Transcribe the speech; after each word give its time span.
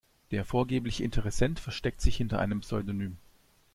Der 0.31 0.45
vorgebliche 0.45 1.03
Interessent 1.03 1.59
versteckt 1.59 2.01
sich 2.01 2.17
hinter 2.17 2.39
einem 2.39 2.61
Pseudonym. 2.61 3.17